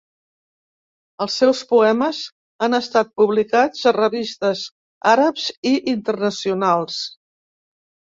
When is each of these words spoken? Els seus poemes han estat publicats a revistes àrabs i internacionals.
Els 1.25 1.35
seus 1.41 1.61
poemes 1.73 2.23
han 2.67 2.79
estat 2.79 3.13
publicats 3.23 3.85
a 3.93 3.95
revistes 4.01 4.67
àrabs 5.15 5.49
i 5.77 5.79
internacionals. 5.97 7.03